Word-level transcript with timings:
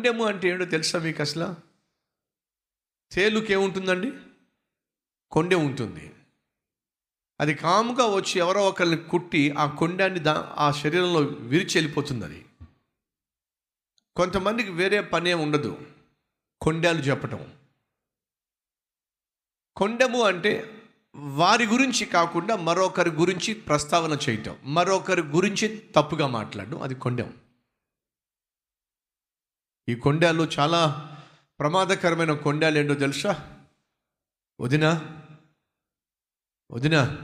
కొండెము 0.00 0.24
అంటే 0.24 0.48
ఏంటో 0.48 0.64
తెలుసా 0.64 0.98
మీకు 0.98 1.22
అసలు? 1.22 1.56
తేలుకి 3.12 3.52
ఏముంటుందండి 3.52 4.12
కొండె 5.30 5.56
ఉంటుంది. 5.56 6.14
అది 7.40 7.54
కాముగా 7.54 8.06
వచ్చి 8.06 8.38
ఎవరో 8.38 8.68
ఒకరిని 8.68 8.96
కుట్టి 8.96 9.50
ఆ 9.50 9.66
కొండాన్ని 9.66 10.20
దా 10.20 10.54
ఆ 10.58 10.70
శరీరంలో 10.70 11.20
విరిచి 11.20 11.78
వెళ్ళిపోతుంది 11.78 12.24
అది 12.24 12.46
కొంతమందికి 14.16 14.70
వేరే 14.70 15.00
పనే 15.00 15.34
ఉండదు. 15.34 15.86
కొండాలు 16.60 16.98
చెప్పటం. 16.98 17.52
కొండెము 19.76 20.22
అంటే 20.22 20.82
వారి 21.14 21.66
గురించి 21.66 22.06
కాకుండా 22.06 22.56
మరొకరి 22.56 23.10
గురించి 23.10 23.54
ప్రస్తావన 23.54 24.18
చేయటం. 24.28 24.56
మరొకరి 24.64 25.22
గురించి 25.22 25.84
తప్పుగా 25.96 26.26
మాట్లాడడం. 26.26 26.82
అది 26.82 26.94
కొండెం. 26.94 27.34
ఈ 29.90 29.94
కొండలు 29.94 30.48
చాలా 30.58 31.06
ప్రమాదకరమైన 31.60 32.32
కొండలు 32.32 32.78
ఏంటో 32.78 32.94
తెలుసా? 32.94 33.58
వదినా 34.60 35.22
వదినా 36.70 37.18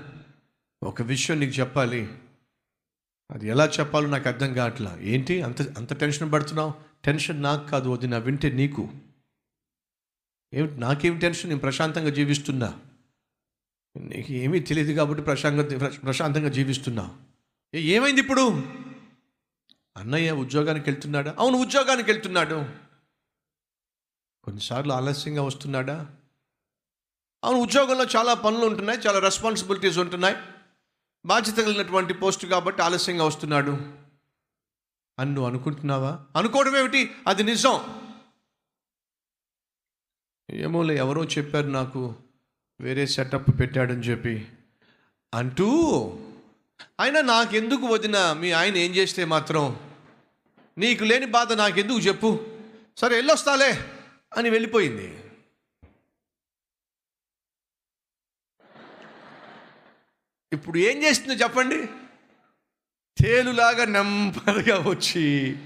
ఒక 0.83 1.03
విషయం 1.03 1.41
నీకు 1.41 1.53
చెప్పాలి. 1.53 2.19
అది 3.31 3.49
ఎలా 3.49 3.67
చెప్పాలో 3.67 4.09
నాకు 4.09 4.29
అర్థం 4.29 4.55
కావట్లా. 4.55 4.99
ఏంటి? 5.01 5.43
అంత 5.43 5.79
అంత 5.79 5.93
టెన్షన్ 5.93 6.33
పడుతున్నావు? 6.33 6.75
టెన్షన్ 7.05 7.43
నాకు 7.43 7.69
కాదు 7.69 7.89
వదినా 7.89 8.19
వింటే 8.19 8.51
నీకు. 8.51 8.89
ఏమిటి 10.55 10.75
నాకేం 10.75 11.19
టెన్షన్? 11.19 11.49
నేను 11.49 11.61
ప్రశాంతంగా 11.61 12.11
జీవిస్తున్నా. 12.11 12.81
నీకు 13.97 14.33
ఏమీ 14.33 14.61
తెలియదు 14.61 14.93
కాబట్టి 14.93 15.25
ప్రశాంతంగా 15.25 15.89
ప్రశాంతంగా 15.89 16.49
జీవిస్తున్నా. 16.49 17.17
ఏ, 17.75 17.81
ఏమైంది 17.81 18.21
ఇప్పుడు? 18.21 18.63
అన్నయ్య 19.97 20.33
ఉద్యోగానికి 20.33 20.91
వెళ్తున్నాడా? 20.91 21.37
అవును 21.39 21.59
ఉద్యోగానికి 21.59 22.11
వెళ్తున్నాడు. 22.11 22.67
కొన్నిసార్లు 24.45 24.93
ఆలస్యంగా 24.93 25.43
వస్తున్నాడా? 25.43 26.07
అవును 27.45 27.59
ఉద్యోగంలో 27.59 28.05
చాలా 28.05 28.35
పనులు 28.35 28.67
ఉంటున్నాయి 28.67 28.99
చాలా 28.99 29.19
రెస్పాన్సిబిలిటీస్ 29.19 29.99
ఉంటున్నాయి. 29.99 30.37
బాధ్యత 31.27 31.57
కలిగినటువంటి 31.57 32.15
పోస్ట్ 32.15 32.47
కాబట్టి 32.47 32.83
ఆలస్యంగా 32.83 33.25
వస్తున్నాడు. 33.25 33.71
అని 35.19 35.33
నువ్వు 35.35 35.51
అనుకుంటున్నావా? 35.51 36.27
అనుకోవడం 36.37 36.77
ఏమిటి? 36.77 37.15
అది 37.27 37.43
నిజం. 37.43 38.03
ఏమోలే 40.51 40.97
ఎవరో 40.97 41.25
చెప్పారు 41.25 41.67
నాకు 41.67 42.17
వేరే 42.81 43.07
సెటప్ 43.07 43.61
పెట్టాడని 43.61 44.01
చెప్పి. 44.01 44.49
అంటూ 45.35 45.71
అయినా 47.01 47.21
నాకెందుకు 47.21 47.87
వదిన? 47.87 48.33
మీ 48.33 48.53
ఆయన 48.53 48.77
ఏం 48.77 48.93
చేస్తే 48.93 49.25
మాత్రం? 49.25 49.86
నీకు 50.79 51.05
లేని 51.05 51.27
బాధ 51.27 51.53
నాకెందుకు 51.53 51.99
చెప్పు? 51.99 52.47
సరే 52.97 53.17
వెళ్ళొస్తాలే 53.17 53.79
అని 54.37 54.51
వెళ్ళిపోయింది. 54.51 55.23
ఇప్పుడు 60.53 60.79
ఏం 60.79 61.03
చేస్తుందో 61.03 61.35
చెప్పండి. 61.35 61.89
తేలులాగా 63.23 63.85
నెమ్మదిగా 63.85 64.79
వచ్చి 64.89 65.57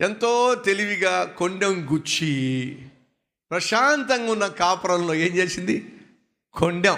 ఎంతో 0.00 0.54
తెలివిగా 0.54 1.24
కొండెం 1.24 1.92
గుచ్చి 1.92 2.32
ప్రశాంతంగా 3.50 4.32
ఉన్న 4.32 4.46
కాపురంలో 4.46 5.14
ఏం 5.14 5.36
చేసింది? 5.36 5.92
కొండెం 6.52 6.96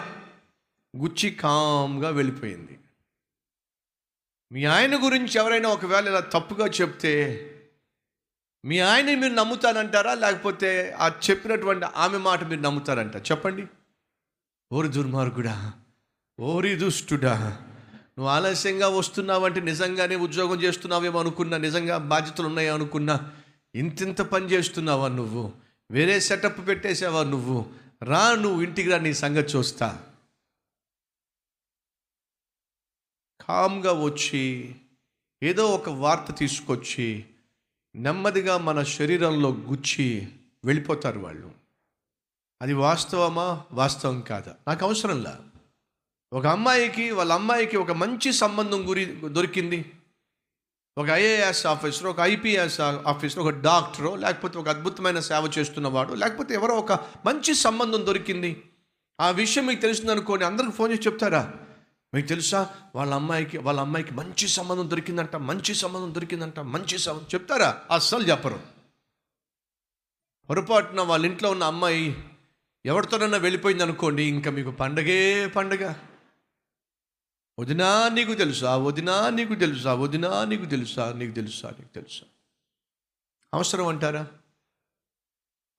గుచ్చి 0.97 1.31
కామ్గా 1.31 2.11
వెళ్ళిపోయింది. 2.11 2.79
మీ 4.53 4.65
ఆయన 4.65 5.05
గురించి 5.05 5.31
ఎవరైనా 5.37 5.69
ఒకవేళ 5.69 6.09
ఇలా 6.09 6.21
తప్పుగా 6.21 6.67
చెప్తే 6.67 7.49
మీ 8.65 8.79
ఆయన 8.79 9.19
మీరు 9.19 9.33
నమ్ముతానంటారా? 9.33 10.15
లేకపోతే 10.15 10.97
ఆ 10.99 11.09
చెప్పినటువంటి 11.09 11.87
ఆమె 11.97 12.19
మాట 12.19 12.45
మీరు 12.45 12.61
నమ్ముతారంట? 12.61 13.17
చెప్పండి. 13.17 13.67
ఓరి 14.73 14.89
దుర్మార్గుడా 14.89 15.73
ఓరి 16.41 16.75
దుష్టుడా 16.75 17.59
నువ్వు 18.19 18.27
ఆలస్యంగా 18.27 18.89
వస్తున్నావంటే 18.89 19.61
నిజంగానే 19.61 20.17
ఉద్యోగం 20.17 20.63
చేస్తున్నావేమో 20.63 21.21
అనుకున్నా 21.21 21.57
నిజంగా 21.57 21.99
బాధ్యతలు 21.99 22.47
ఉన్నాయో 22.47 22.75
అనుకున్నా 22.75 23.31
ఇంతింత 23.75 24.21
పని 24.21 24.47
చేస్తున్నావా 24.47 25.09
నువ్వు? 25.09 25.53
వేరే 25.91 26.21
సెటప్ 26.21 26.69
పెట్టేసావా 26.69 27.23
నువ్వు? 27.25 27.67
రా 28.03 28.35
నువ్వు 28.35 28.63
ఇంటికి 28.63 28.91
రా 28.91 28.99
నీ 28.99 29.15
సంగతి 29.15 29.57
చూస్తా. 29.57 30.03
కామ్గా 33.49 33.93
వచ్చి 33.93 34.75
ఏదో 35.43 35.67
ఒక 35.67 35.89
వార్త 35.89 36.35
తీసుకొచ్చి 36.35 37.25
నెమ్మదిగా 37.95 38.59
మన 38.59 38.83
శరీరంలో 38.83 39.51
గుచ్చి 39.51 40.29
వెళ్ళిపోతారు 40.65 41.19
వాళ్ళు. 41.19 41.51
అది 42.63 42.73
వాస్తవమా? 42.73 43.65
వాస్తవం 43.73 44.21
కాదా? 44.21 44.55
నాకు 44.69 44.85
అవసరంలా 44.85 45.41
ఒక 46.33 46.47
అమ్మాయికి 46.47 47.11
వాళ్ళ 47.11 47.33
అమ్మాయికి 47.33 47.77
ఒక 47.77 47.91
మంచి 47.91 48.33
సంబంధం 48.33 48.89
గురి 48.89 49.05
దొరికింది. 49.05 49.93
ఒక 50.99 51.09
ఐఏఎస్ 51.09 51.67
ఆఫీసర్ 51.67 52.07
ఒక 52.07 52.21
ఐపీఎస్ 52.21 52.81
ఆఫీసర్ 52.81 53.39
ఒక 53.39 53.49
డాక్టరో 53.49 54.17
లేకపోతే 54.17 54.59
ఒక 54.59 54.69
అద్భుతమైన 54.69 55.21
సేవ 55.21 55.51
చేస్తున్నవాడు 55.59 56.13
లేకపోతే 56.13 56.55
ఎవరో 56.55 56.75
ఒక 56.75 56.93
మంచి 57.27 57.55
సంబంధం 57.55 58.07
దొరికింది. 58.07 58.63
ఆ 59.21 59.31
విషయం 59.31 59.67
మీకు 59.67 59.81
తెలిసిందనుకోని 59.81 60.45
అందరికి 60.45 60.73
ఫోన్ 60.73 60.93
చేసి 60.93 61.03
చెప్తారా? 61.03 61.55
మీకు 62.15 62.27
తెలుసా? 62.27 62.89
వాళ్ళ 62.95 63.15
అమ్మాయికి 63.15 63.59
వాళ్ళ 63.59 63.81
అమ్మాయికి 63.81 64.15
మంచి 64.15 64.49
సంబంధం 64.49 64.91
దొరికిందంట 64.91 65.37
మంచి 65.37 65.75
సంబంధం 65.75 66.15
దొరికిందంట 66.15 66.61
మంచి 66.61 66.99
సంబంధం. 66.99 67.27
చెప్తారా? 67.35 67.85
అస్సలు 67.91 68.25
చెప్పరు. 68.31 68.61
పొరపాటున 70.51 71.01
వాళ్ళ 71.01 71.27
ఇంట్లో 71.27 71.51
ఉన్న 71.51 71.65
అమ్మాయి 71.65 72.31
ఎవరితోనన్నా 72.87 73.39
వెళ్ళిపోయింది 73.39 73.83
అనుకోండి 73.83 74.23
ఇంకా 74.23 74.51
మీకు 74.51 74.71
పండగే 74.71 75.47
పండగ. 75.47 75.95
వదినా 77.59 78.09
నీకు 78.09 78.35
తెలుసా? 78.35 78.77
వదినా 78.77 79.31
నీకు 79.31 79.55
తెలుసా? 79.55 79.95
వదినా 79.95 80.45
నీకు 80.45 80.65
తెలుసా? 80.65 81.13
నీకు 81.13 81.33
తెలుసా? 81.33 81.71
నీకు 81.71 81.95
తెలుసా? 81.95 82.27
అవసరం 83.55 83.87
అంటారా? 83.87 84.27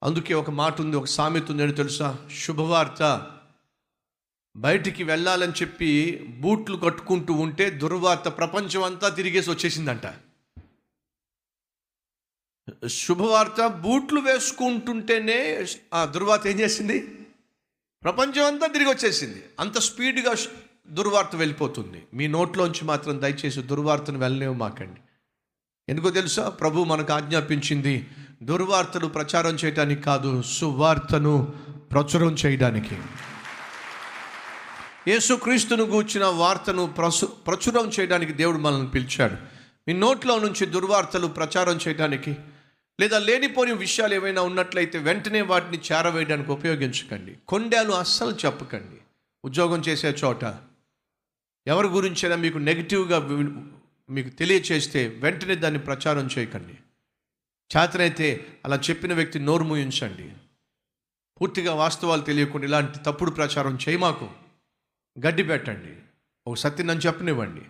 అందుకే 0.03 0.33
ఒక 0.33 0.49
మాట 0.49 0.81
ఉంది 0.81 0.97
ఒక 0.97 1.05
సామెత 1.05 1.51
ఉంది 1.51 1.63
అని 1.63 1.73
తెలుసా? 1.73 2.27
శుభవార్త. 2.31 3.01
బయటికి 4.55 5.03
వెళ్ళాలని 5.03 5.51
చెప్పి 5.51 6.19
బూట్లు 6.39 6.77
కట్టుకుంటూ 6.77 7.33
ఉంటే 7.33 7.69
దుర్వార్త 7.69 8.29
ప్రపంచం 8.29 8.83
అంతా 8.83 9.09
తిరిగేసి 9.09 9.49
వచ్చేసిందంట. 9.49 10.13
శుభవార్త 12.87 13.67
బూట్లు 13.67 14.19
వేసుకుంటుంటేనే 14.19 15.65
ఆ 15.93 16.05
దుర్వార్త 16.05 16.47
ఏం 16.47 16.59
చేసింది? 16.59 16.99
ప్రపంచం 18.03 18.45
అంతా 18.45 18.67
తిరిగి 18.67 18.89
వచ్చేసింది. 18.89 19.43
అంత 19.59 19.77
స్పీడ్గా 19.77 20.35
దుర్వార్త 20.87 21.35
వెళ్ళిపోతుంది. 21.35 22.03
మీ 22.13 22.27
నోట్లోంచి 22.27 22.85
మాత్రం 22.85 23.21
దయచేసి 23.21 23.61
దుర్వార్తను 23.61 24.19
వెళ్ళలేవు 24.19 24.53
మాకండి. 24.53 25.01
ఎందుకో 25.89 26.09
తెలుసా? 26.09 26.49
ప్రభు 26.49 26.83
మనకు 26.83 27.13
ఆజ్ఞాపించింది 27.13 28.07
దుర్వార్తను 28.43 29.07
ప్రచారం 29.07 29.55
చేయడానికి 29.55 30.01
కాదు 30.01 30.41
సువార్తను 30.41 31.53
ప్రచురం 31.91 32.35
చేయడానికి. 32.45 32.97
యేసుక్రీస్తును 35.07 35.83
గూర్చిన 35.83 36.25
వార్తను 36.25 36.93
ప్రసు 36.97 37.25
ప్రచురం 37.25 37.89
చేయడానికి 37.89 38.33
దేవుడు 38.33 38.57
మనల్ని 38.57 38.89
పిలిచాడు. 38.89 39.33
మీ 39.87 39.93
నోట్లో 39.93 40.39
నుంచి 40.39 40.65
దుర్వార్తలు 40.65 41.27
ప్రచారం 41.27 41.79
చేయడానికి 41.87 42.37
లేదా 42.99 43.19
లేనిపోని 43.19 43.73
విషయాలు 43.73 44.13
ఏవైనా 44.13 44.41
ఉన్నట్లయితే 44.41 44.99
వెంటనే 44.99 45.41
వాటిని 45.41 45.81
చేరవేయడానికి 45.91 46.51
ఉపయోగించకండి. 46.51 47.35
కొండాలు 47.47 47.91
అస్సలు 47.91 48.31
చెప్పకండి. 48.45 49.01
ఉద్యోగం 49.45 49.79
చేసే 49.79 50.15
చోట 50.23 50.43
ఎవరి 51.67 51.87
గురించైనా 51.87 52.35
మీకు 52.35 52.57
నెగిటివ్గా 52.57 53.19
మీకు 54.09 54.29
తెలియచేస్తే 54.29 55.07
వెంటనే 55.07 55.55
దాన్ని 55.55 55.79
ప్రచారం 55.79 56.29
చేయకండి. 56.37 56.73
చేతనైతే 57.77 58.45
అలా 58.65 58.75
చెప్పిన 58.75 59.13
వ్యక్తి 59.13 59.39
నోరు 59.39 59.63
ముయించండి. 59.63 60.33
పూర్తిగా 61.41 61.73
వాస్తవాలు 61.73 62.21
తెలియకుండా 62.21 62.67
ఇలాంటి 62.67 62.99
తప్పుడు 62.99 63.31
ప్రచారం 63.31 63.77
చేయమాకు. 63.89 64.42
గడ్డి 65.19 65.43
పెట్టండి 65.43 66.01
ఒక 66.47 66.55
సత్యం 66.55 66.87
నన్ను 66.87 67.01
చెప్పనివ్వండి. 67.01 67.61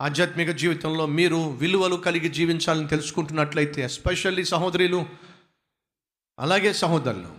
ఆధ్యాత్మిక 0.00 0.50
జీవితంలో 0.50 1.06
మీరు 1.06 1.36
విలువలు 1.36 1.96
కలిగి 1.96 2.28
జీవించాలని 2.28 2.88
తెలుసుకుంటున్నట్లయితే 2.88 3.82
ఎస్పెషల్లీ 3.82 4.44
సహోదరులు 4.44 5.06
అలాగే 6.38 6.72
సహోదరులు 6.72 7.34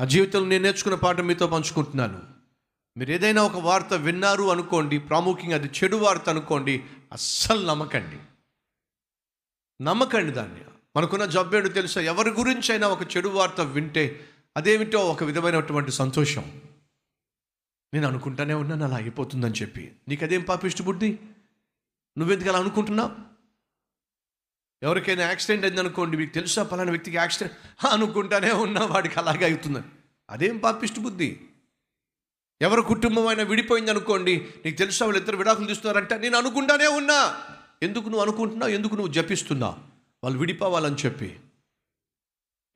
ఆ 0.00 0.04
జీవితంలో 0.04 0.46
నేను 0.46 0.62
నేర్చుకున్న 0.62 0.94
పాఠం 0.94 1.26
మీతో 1.26 1.46
పంచుకుంటున్నాను. 1.46 2.22
మీరు 2.96 3.10
ఏదైనా 3.10 3.42
ఒక 3.42 3.56
వార్త 3.56 3.94
విన్నారు 3.94 4.50
అనుకోండి 4.50 4.98
ప్రాముఖ్యంగా 4.98 5.56
అది 5.56 5.66
చెడు 5.66 5.96
వార్త 5.96 6.28
అనుకోండి 6.28 6.84
అస్సలు 7.12 7.66
నమ్మకండి. 7.66 8.18
నమ్మకండి 9.84 10.32
దాన్ని. 10.32 10.64
మనకున్న 10.96 11.24
జబ్బేడు 11.24 11.68
తెలుసా? 11.68 12.00
ఎవరి 12.00 12.30
గురించి 12.30 12.72
అయినా 12.72 12.88
ఒక 12.88 13.16
చెడు 13.16 13.28
వార్త 13.28 13.60
వింటే 13.60 14.28
అదేమిటో 14.56 14.98
ఒక 14.98 15.24
విధమైనటువంటి 15.24 15.92
సంతోషం. 15.92 16.60
నేను 17.94 18.06
అనుకుంటానే 18.08 18.54
ఉన్నాను 18.54 18.84
అలా 18.84 18.96
అయిపోతుందని 18.96 19.54
చెప్పి. 19.62 19.92
నీకు 20.08 20.24
అదేం 20.24 20.42
పాపిష్టి 20.42 20.82
బుద్ధి? 20.82 21.18
నువ్వెందుకు 22.18 22.48
అలా 22.48 22.58
అనుకుంటున్నావు? 22.58 23.10
ఎవరికైనా 24.82 25.22
యాక్సిడెంట్ 25.22 25.64
అయింది 25.64 25.80
అనుకోండి 25.80 26.16
మీకు 26.16 26.34
తెలుసా 26.34 26.62
పలానా 26.62 26.90
వ్యక్తికి 26.90 27.16
యాక్సిడెంట్? 27.16 27.86
అనుకుంటానే 27.86 28.52
ఉన్నా 28.52 28.84
వాడికి 28.84 29.14
అలాగే 29.18 29.48
అవుతుందని 29.48 29.82
అదేం 30.30 30.58
పాపిష్టి 30.58 31.00
బుద్ధి? 31.00 31.40
ఎవరి 32.62 32.82
కుటుంబం 32.82 33.26
అయినా 33.26 33.42
విడిపోయింది 33.42 33.90
అనుకోండి 33.90 34.48
నీకు 34.64 34.76
తెలుసా 34.76 35.06
వాళ్ళు 35.06 35.18
ఇద్దరు 35.18 35.36
విడాకులు 35.36 35.66
తీస్తున్నారంట 35.66 36.14
నేను 36.14 36.38
అనుకుంటానే 36.38 36.86
ఉన్నా. 36.86 37.46
ఎందుకు 37.82 38.04
నువ్వు 38.04 38.22
అనుకుంటున్నావు? 38.22 38.70
ఎందుకు 38.70 38.94
నువ్వు 38.94 39.12
జపిస్తున్నావు? 39.12 39.74
వాళ్ళు 40.24 40.38
విడిపోవాలని 40.38 40.96
చెప్పి. 40.96 41.40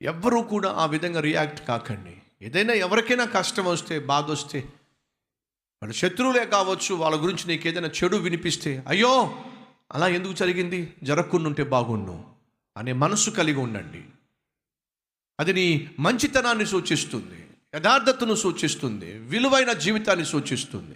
ఎవ్వరూ 0.01 0.41
కూడా 0.41 0.71
ఆ 0.71 0.85
విధంగా 0.85 1.19
రియాక్ట్ 1.19 1.67
కాకండి. 1.67 2.17
ఏదైనా 2.41 2.73
ఎవరికైనా 2.73 3.25
కష్టం 3.25 3.65
వస్తే 3.65 3.99
బాధ 3.99 4.23
వస్తే 4.23 4.67
వాళ్ళ 5.85 5.95
శత్రువులే 5.95 6.45
కావచ్చు 6.45 6.95
వాళ్ళ 6.95 7.23
గురించి 7.23 7.47
నీకు 7.47 7.67
ఏదైనా 7.67 7.87
చెడు 7.87 8.17
వినిపిస్తే 8.17 8.83
అయ్యో 8.87 9.43
అలా 9.91 10.07
ఎందుకు 10.07 10.33
జరిగింది? 10.33 10.93
జరగకుండుంటే 11.03 11.63
బాగుండు 11.63 12.23
అనే 12.77 12.93
మనస్సు 12.93 13.29
కలిగి 13.29 13.59
ఉండండి. 13.59 14.03
అది 15.39 15.53
నీ 15.53 15.89
మంచితనాన్ని 15.99 16.65
సూచిస్తుంది 16.65 17.47
యథార్థతను 17.75 18.35
సూచిస్తుంది 18.35 19.13
విలువైన 19.13 19.73
జీవితాన్ని 19.73 20.25
సూచిస్తుంది. 20.25 20.95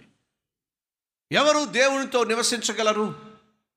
ఎవరు 1.32 1.64
దేవునితో 1.64 2.24
నివసించగలరు? 2.24 3.14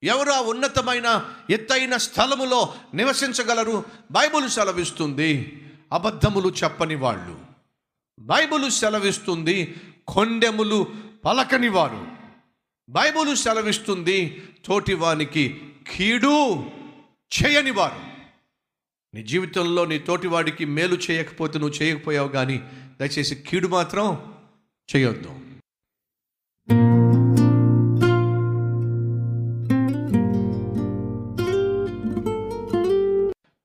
ఎవరు 0.04 0.32
ఆ 0.32 0.42
ఉన్నతమైన 0.42 1.36
ఎత్తైన 1.50 1.98
స్థలములో 1.98 2.74
నివసించగలరు? 2.94 3.84
బైబుల్ 4.12 4.50
సెలవిస్తుంది 4.50 5.62
అబద్ధములు 5.92 6.54
చెప్పని 6.64 6.96
వాళ్ళు. 6.96 7.40
బైబుల్ 8.20 8.72
సెలవిస్తుంది 8.72 9.76
కొండెములు 10.08 10.88
పలకనివారు. 11.26 12.08
బైబులు 12.90 13.36
సెలవిస్తుంది 13.36 14.44
తోటివానికి 14.66 15.62
కీడు 15.88 16.64
చేయనివారు. 17.34 18.14
నీ 19.16 19.24
జీవితంలో 19.24 19.86
నీ 19.86 20.00
తోటివాడికి 20.00 20.66
మేలు 20.66 20.98
చేయకపోతే 21.12 21.60
నువ్వు 21.60 21.84
చేయకపోయావు 21.84 22.28
కానీ 22.28 22.62
దయచేసి 23.00 23.36
కీడు 23.36 23.68
మాత్రం 23.68 24.34
చేయొద్దు. 24.96 25.30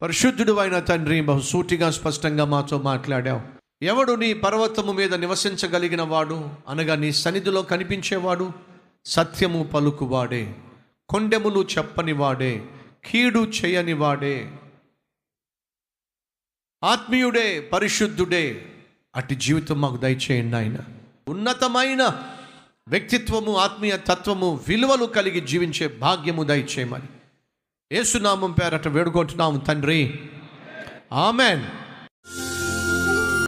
పరిశుద్ధుడు 0.03 0.53
అయిన 0.53 0.79
తండ్రి 0.79 1.21
బహుసూటిగా 1.21 1.91
స్పష్టంగా 1.91 2.45
మాతో 2.45 2.79
మాట్లాడావు. 2.79 3.58
ఎవడు 3.83 4.13
నీ 4.13 4.33
పర్వతము 4.33 4.93
మీద 4.93 5.15
నివసించగలిగిన 5.15 6.03
వాడు 6.03 6.51
అనగా 6.69 6.95
నీ 6.95 7.13
సన్నిధిలో 7.13 7.63
కనిపించేవాడు 7.63 8.53
సత్యము 9.05 9.65
పలుకువాడే 9.65 10.55
కొండెములు 11.09 11.69
చెప్పని 11.79 12.13
వాడే 12.13 12.65
కీడు 13.05 13.39
చేయనివాడే. 13.39 14.53
ఆత్మీయుడే 16.85 17.61
పరిశుద్ధుడే. 17.61 18.73
అటు 19.17 19.35
జీవితం 19.35 19.81
మాకు 19.81 19.97
దయచేయండి 19.97 20.57
ఆయన 20.57 20.77
ఉన్నతమైన 21.29 22.25
వ్యక్తిత్వము 22.89 23.57
ఆత్మీయ 23.57 23.97
తత్వము 23.97 24.61
విలువలు 24.69 25.05
కలిగి 25.05 25.41
జీవించే 25.41 25.89
భాగ్యము 25.89 26.43
దయచేయమని. 26.43 27.09
ఏసునామం 27.93 28.53
పేరట 28.53 28.89
వేడుకుంటున్నాము 28.89 29.59
తండ్రి. 29.59 30.21
ఆమెన్. 31.13 31.88